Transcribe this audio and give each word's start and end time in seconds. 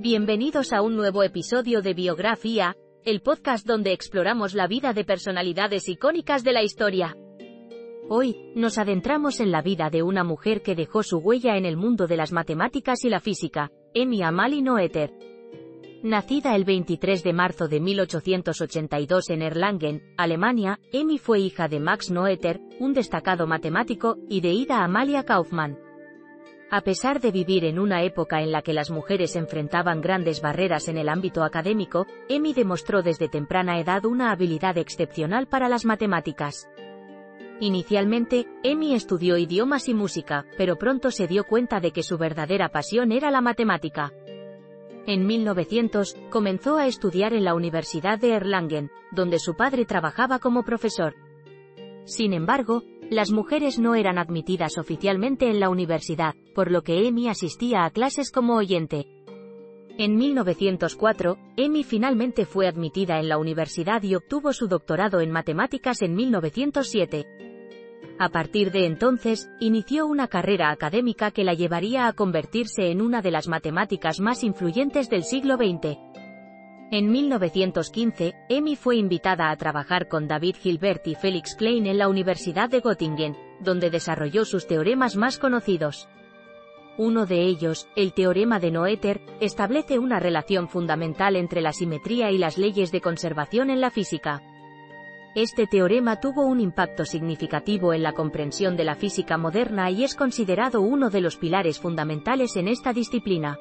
Bienvenidos 0.00 0.72
a 0.72 0.80
un 0.80 0.96
nuevo 0.96 1.22
episodio 1.22 1.82
de 1.82 1.92
Biografía, 1.92 2.76
el 3.04 3.20
podcast 3.20 3.66
donde 3.66 3.92
exploramos 3.92 4.54
la 4.54 4.66
vida 4.66 4.92
de 4.92 5.04
personalidades 5.04 5.88
icónicas 5.88 6.44
de 6.44 6.52
la 6.52 6.62
historia. 6.62 7.16
Hoy, 8.08 8.52
nos 8.54 8.78
adentramos 8.78 9.38
en 9.40 9.50
la 9.52 9.60
vida 9.60 9.90
de 9.90 10.02
una 10.02 10.24
mujer 10.24 10.62
que 10.62 10.74
dejó 10.74 11.02
su 11.02 11.18
huella 11.18 11.56
en 11.56 11.66
el 11.66 11.76
mundo 11.76 12.06
de 12.06 12.16
las 12.16 12.32
matemáticas 12.32 13.04
y 13.04 13.10
la 13.10 13.20
física, 13.20 13.70
Emmy 13.92 14.22
Amalie 14.22 14.62
Noether. 14.62 15.12
Nacida 16.02 16.54
el 16.54 16.64
23 16.64 17.24
de 17.24 17.32
marzo 17.32 17.66
de 17.66 17.80
1882 17.80 19.30
en 19.30 19.42
Erlangen, 19.42 20.14
Alemania, 20.16 20.78
Emmy 20.92 21.18
fue 21.18 21.40
hija 21.40 21.66
de 21.66 21.80
Max 21.80 22.12
Noether, 22.12 22.60
un 22.78 22.94
destacado 22.94 23.48
matemático, 23.48 24.16
y 24.28 24.40
de 24.40 24.52
Ida 24.52 24.84
Amalia 24.84 25.24
Kaufmann. 25.24 25.76
A 26.70 26.82
pesar 26.82 27.20
de 27.20 27.32
vivir 27.32 27.64
en 27.64 27.80
una 27.80 28.04
época 28.04 28.42
en 28.42 28.52
la 28.52 28.62
que 28.62 28.74
las 28.74 28.92
mujeres 28.92 29.34
enfrentaban 29.34 30.00
grandes 30.00 30.40
barreras 30.40 30.86
en 30.86 30.98
el 30.98 31.08
ámbito 31.08 31.42
académico, 31.42 32.06
Emmy 32.28 32.52
demostró 32.52 33.02
desde 33.02 33.28
temprana 33.28 33.80
edad 33.80 34.04
una 34.04 34.30
habilidad 34.30 34.78
excepcional 34.78 35.48
para 35.48 35.68
las 35.68 35.84
matemáticas. 35.84 36.68
Inicialmente, 37.58 38.46
Emmy 38.62 38.94
estudió 38.94 39.36
idiomas 39.36 39.88
y 39.88 39.94
música, 39.94 40.46
pero 40.56 40.76
pronto 40.76 41.10
se 41.10 41.26
dio 41.26 41.42
cuenta 41.42 41.80
de 41.80 41.90
que 41.90 42.04
su 42.04 42.18
verdadera 42.18 42.68
pasión 42.68 43.10
era 43.10 43.32
la 43.32 43.40
matemática. 43.40 44.12
En 45.08 45.26
1900, 45.26 46.18
comenzó 46.28 46.76
a 46.76 46.86
estudiar 46.86 47.32
en 47.32 47.42
la 47.42 47.54
Universidad 47.54 48.18
de 48.18 48.34
Erlangen, 48.34 48.90
donde 49.10 49.38
su 49.38 49.54
padre 49.56 49.86
trabajaba 49.86 50.38
como 50.38 50.64
profesor. 50.64 51.14
Sin 52.04 52.34
embargo, 52.34 52.82
las 53.08 53.30
mujeres 53.30 53.78
no 53.78 53.94
eran 53.94 54.18
admitidas 54.18 54.76
oficialmente 54.76 55.48
en 55.48 55.60
la 55.60 55.70
universidad, 55.70 56.34
por 56.54 56.70
lo 56.70 56.82
que 56.82 57.08
Emmy 57.08 57.26
asistía 57.26 57.86
a 57.86 57.90
clases 57.90 58.30
como 58.30 58.56
oyente. 58.56 59.06
En 59.96 60.14
1904, 60.16 61.38
Emmy 61.56 61.84
finalmente 61.84 62.44
fue 62.44 62.68
admitida 62.68 63.18
en 63.18 63.30
la 63.30 63.38
universidad 63.38 64.02
y 64.02 64.14
obtuvo 64.14 64.52
su 64.52 64.68
doctorado 64.68 65.22
en 65.22 65.30
matemáticas 65.30 66.02
en 66.02 66.16
1907. 66.16 67.47
A 68.20 68.30
partir 68.30 68.72
de 68.72 68.84
entonces, 68.84 69.48
inició 69.60 70.06
una 70.06 70.26
carrera 70.26 70.70
académica 70.70 71.30
que 71.30 71.44
la 71.44 71.54
llevaría 71.54 72.08
a 72.08 72.12
convertirse 72.12 72.90
en 72.90 73.00
una 73.00 73.22
de 73.22 73.30
las 73.30 73.46
matemáticas 73.46 74.18
más 74.18 74.42
influyentes 74.42 75.08
del 75.08 75.22
siglo 75.22 75.56
XX. 75.56 75.98
En 76.90 77.12
1915, 77.12 78.34
Emmy 78.48 78.74
fue 78.74 78.96
invitada 78.96 79.50
a 79.50 79.56
trabajar 79.56 80.08
con 80.08 80.26
David 80.26 80.56
Hilbert 80.64 81.06
y 81.06 81.14
Felix 81.14 81.54
Klein 81.54 81.86
en 81.86 81.98
la 81.98 82.08
Universidad 82.08 82.68
de 82.68 82.80
Göttingen, 82.80 83.36
donde 83.60 83.90
desarrolló 83.90 84.44
sus 84.44 84.66
teoremas 84.66 85.14
más 85.14 85.38
conocidos. 85.38 86.08
Uno 86.96 87.24
de 87.24 87.42
ellos, 87.42 87.86
el 87.94 88.14
teorema 88.14 88.58
de 88.58 88.72
Noether, 88.72 89.20
establece 89.40 90.00
una 90.00 90.18
relación 90.18 90.68
fundamental 90.68 91.36
entre 91.36 91.60
la 91.60 91.72
simetría 91.72 92.32
y 92.32 92.38
las 92.38 92.58
leyes 92.58 92.90
de 92.90 93.00
conservación 93.00 93.70
en 93.70 93.80
la 93.80 93.90
física. 93.90 94.42
Este 95.34 95.66
teorema 95.66 96.20
tuvo 96.20 96.46
un 96.46 96.58
impacto 96.58 97.04
significativo 97.04 97.92
en 97.92 98.02
la 98.02 98.12
comprensión 98.12 98.76
de 98.76 98.84
la 98.84 98.94
física 98.94 99.36
moderna 99.36 99.90
y 99.90 100.02
es 100.02 100.14
considerado 100.14 100.80
uno 100.80 101.10
de 101.10 101.20
los 101.20 101.36
pilares 101.36 101.78
fundamentales 101.78 102.56
en 102.56 102.66
esta 102.66 102.92
disciplina. 102.92 103.58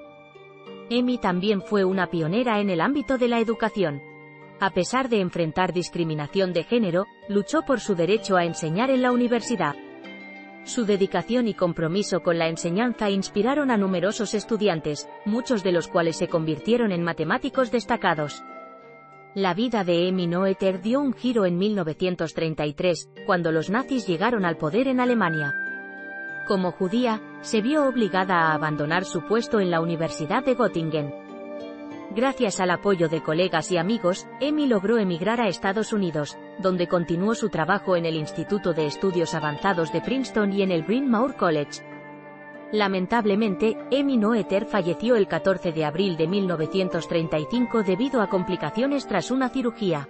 Emmy 0.90 1.18
también 1.18 1.62
fue 1.62 1.84
una 1.84 2.08
pionera 2.08 2.62
en 2.62 2.70
el 2.70 2.80
ámbito 2.80 3.18
de 3.18 3.28
la 3.28 3.40
educación. 3.40 4.02
A 4.60 4.72
pesar 4.72 5.10
de 5.10 5.20
enfrentar 5.20 5.74
discriminación 5.74 6.54
de 6.54 6.64
género, 6.64 7.06
luchó 7.28 7.62
por 7.64 7.82
su 7.82 7.96
derecho 7.96 8.38
a 8.38 8.46
enseñar 8.46 8.90
en 8.90 9.02
la 9.02 9.12
universidad. 9.12 9.76
Su 10.64 10.86
dedicación 10.86 11.48
y 11.48 11.54
compromiso 11.54 12.22
con 12.22 12.40
la 12.40 12.48
enseñanza 12.48 13.10
inspiraron 13.10 13.72
a 13.72 13.78
numerosos 13.78 14.34
estudiantes, 14.34 15.08
muchos 15.26 15.64
de 15.64 15.74
los 15.74 15.88
cuales 15.88 16.18
se 16.18 16.28
convirtieron 16.28 16.92
en 16.92 17.04
matemáticos 17.04 17.72
destacados. 17.72 18.42
La 19.38 19.54
vida 19.54 19.84
de 19.84 20.08
Emmy 20.08 20.26
Noether 20.26 20.82
dio 20.82 21.00
un 21.00 21.14
giro 21.14 21.46
en 21.46 21.60
1933, 21.60 23.12
cuando 23.28 23.52
los 23.52 23.70
nazis 23.70 24.08
llegaron 24.08 24.46
al 24.46 24.58
poder 24.58 24.88
en 24.88 25.00
Alemania. 25.00 25.54
Como 26.48 26.72
judía, 26.72 27.22
se 27.42 27.62
vio 27.62 27.88
obligada 27.88 28.34
a 28.34 28.56
abandonar 28.56 29.06
su 29.06 29.22
puesto 29.28 29.60
en 29.60 29.70
la 29.70 29.80
Universidad 29.80 30.44
de 30.44 30.56
Göttingen. 30.56 31.14
Gracias 32.16 32.60
al 32.60 32.72
apoyo 32.72 33.10
de 33.10 33.22
colegas 33.22 33.72
y 33.72 33.78
amigos, 33.78 34.26
Emmy 34.40 34.66
logró 34.66 34.98
emigrar 34.98 35.40
a 35.40 35.50
Estados 35.50 35.94
Unidos, 35.94 36.36
donde 36.58 36.88
continuó 36.88 37.36
su 37.36 37.50
trabajo 37.50 37.96
en 37.96 38.08
el 38.08 38.16
Instituto 38.16 38.74
de 38.74 38.88
Estudios 38.88 39.36
Avanzados 39.36 39.94
de 39.94 40.02
Princeton 40.02 40.52
y 40.52 40.64
en 40.64 40.72
el 40.72 40.82
Bryn 40.82 41.12
Mawr 41.12 41.36
College. 41.36 41.87
Lamentablemente, 42.72 43.78
Emmy 43.92 44.18
Noether 44.18 44.66
falleció 44.66 45.16
el 45.16 45.28
14 45.28 45.72
de 45.72 45.86
abril 45.86 46.18
de 46.18 46.28
1935 46.28 47.84
debido 47.84 48.22
a 48.22 48.28
complicaciones 48.28 49.08
tras 49.08 49.32
una 49.32 49.50
cirugía. 49.50 50.10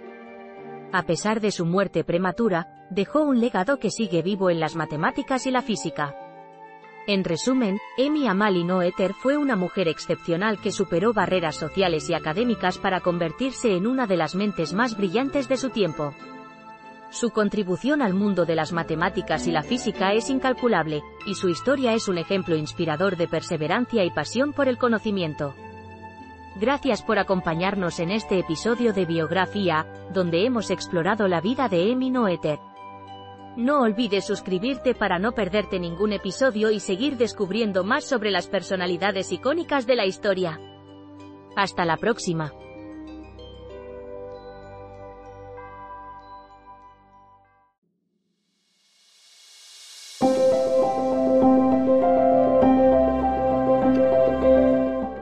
A 0.92 1.02
pesar 1.04 1.40
de 1.40 1.52
su 1.52 1.66
muerte 1.66 2.02
prematura, 2.02 2.86
dejó 2.90 3.22
un 3.22 3.40
legado 3.40 3.78
que 3.78 3.90
sigue 3.90 4.22
vivo 4.22 4.50
en 4.50 4.58
las 4.58 4.74
matemáticas 4.74 5.46
y 5.46 5.50
la 5.50 5.62
física. 5.62 6.16
En 7.06 7.24
resumen, 7.24 7.78
Emmy 7.96 8.26
Amalie 8.26 8.64
Noether 8.64 9.14
fue 9.14 9.36
una 9.36 9.54
mujer 9.54 9.86
excepcional 9.88 10.60
que 10.60 10.72
superó 10.72 11.12
barreras 11.12 11.56
sociales 11.56 12.10
y 12.10 12.14
académicas 12.14 12.76
para 12.78 13.00
convertirse 13.00 13.76
en 13.76 13.86
una 13.86 14.06
de 14.06 14.16
las 14.16 14.34
mentes 14.34 14.74
más 14.74 14.96
brillantes 14.96 15.48
de 15.48 15.56
su 15.56 15.70
tiempo. 15.70 16.12
Su 17.10 17.30
contribución 17.30 18.02
al 18.02 18.12
mundo 18.12 18.44
de 18.44 18.54
las 18.54 18.72
matemáticas 18.72 19.46
y 19.46 19.50
la 19.50 19.62
física 19.62 20.12
es 20.12 20.28
incalculable, 20.28 21.02
y 21.26 21.34
su 21.34 21.48
historia 21.48 21.94
es 21.94 22.06
un 22.06 22.18
ejemplo 22.18 22.54
inspirador 22.54 23.16
de 23.16 23.26
perseverancia 23.26 24.04
y 24.04 24.10
pasión 24.10 24.52
por 24.52 24.68
el 24.68 24.76
conocimiento. 24.76 25.54
Gracias 26.56 27.02
por 27.02 27.18
acompañarnos 27.18 27.98
en 28.00 28.10
este 28.10 28.38
episodio 28.38 28.92
de 28.92 29.06
Biografía, 29.06 29.86
donde 30.12 30.44
hemos 30.44 30.70
explorado 30.70 31.28
la 31.28 31.40
vida 31.40 31.68
de 31.68 31.90
Emmy 31.90 32.10
Noether. 32.10 32.58
No 33.56 33.80
olvides 33.80 34.26
suscribirte 34.26 34.94
para 34.94 35.18
no 35.18 35.32
perderte 35.32 35.80
ningún 35.80 36.12
episodio 36.12 36.70
y 36.70 36.78
seguir 36.78 37.16
descubriendo 37.16 37.84
más 37.84 38.04
sobre 38.04 38.30
las 38.30 38.48
personalidades 38.48 39.32
icónicas 39.32 39.86
de 39.86 39.96
la 39.96 40.04
historia. 40.04 40.60
Hasta 41.56 41.84
la 41.84 41.96
próxima. 41.96 42.52